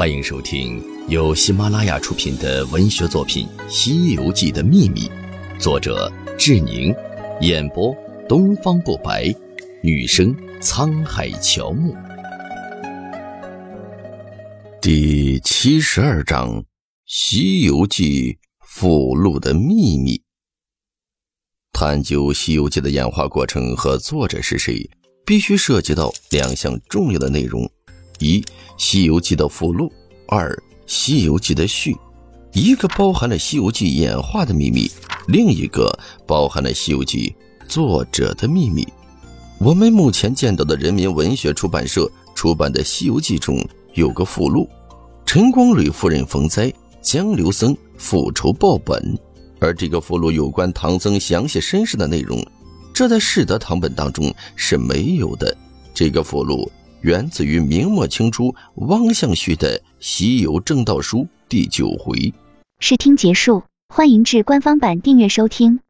[0.00, 5.02] 欢迎收听由喜马拉雅出品的文学作品《西游记的秘密》，
[5.60, 6.96] 作者志宁，
[7.42, 7.94] 演播
[8.26, 9.30] 东方不白，
[9.82, 11.94] 女生沧海乔木。
[14.80, 16.62] 第七十二章
[17.04, 20.16] 《西游记附录的秘密》。
[21.74, 24.88] 探究《西游记》的演化过程和作者是谁，
[25.26, 27.70] 必须涉及到两项重要的内容：
[28.20, 28.40] 一。
[28.82, 29.92] 《西游记》的附录，
[30.26, 30.50] 二
[30.86, 31.94] 《西游记》的序，
[32.54, 34.90] 一个包含了《西游记》演化的秘密，
[35.28, 35.92] 另一个
[36.26, 37.34] 包含了《西游记》
[37.68, 38.88] 作者的秘密。
[39.58, 43.62] 我们目前见到的人民文学出版社出版的《西游记》中
[43.92, 44.66] 有个附录，
[45.26, 49.14] 陈光蕊夫人逢灾，江流僧复仇报本。
[49.58, 52.42] 而这个附录有关唐僧详细身世的内容，
[52.94, 55.54] 这在世德堂本当中是没有的。
[55.92, 56.72] 这个附录。
[57.02, 62.32] 源自于明末清初汪向旭的《西游正道书》第九回。
[62.78, 65.80] 试听结束，欢迎至官方版订阅收听。